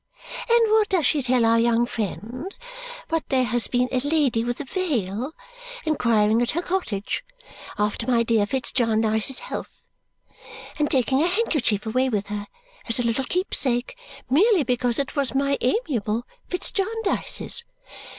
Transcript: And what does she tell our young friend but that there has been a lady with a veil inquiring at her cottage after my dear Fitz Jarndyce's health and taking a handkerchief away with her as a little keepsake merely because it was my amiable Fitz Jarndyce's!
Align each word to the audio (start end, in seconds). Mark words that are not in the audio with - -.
And 0.49 0.71
what 0.71 0.89
does 0.89 1.05
she 1.05 1.21
tell 1.21 1.45
our 1.45 1.59
young 1.59 1.85
friend 1.85 2.45
but 3.07 3.17
that 3.17 3.29
there 3.29 3.43
has 3.43 3.67
been 3.67 3.87
a 3.91 3.99
lady 3.99 4.43
with 4.43 4.59
a 4.59 4.63
veil 4.63 5.33
inquiring 5.85 6.41
at 6.41 6.49
her 6.57 6.61
cottage 6.63 7.23
after 7.77 8.09
my 8.09 8.23
dear 8.23 8.47
Fitz 8.47 8.71
Jarndyce's 8.71 9.37
health 9.37 9.85
and 10.79 10.89
taking 10.89 11.21
a 11.21 11.27
handkerchief 11.27 11.85
away 11.85 12.09
with 12.09 12.29
her 12.29 12.47
as 12.89 12.97
a 12.97 13.03
little 13.03 13.25
keepsake 13.25 13.95
merely 14.27 14.63
because 14.63 14.97
it 14.97 15.15
was 15.15 15.35
my 15.35 15.55
amiable 15.61 16.23
Fitz 16.47 16.71
Jarndyce's! 16.71 17.63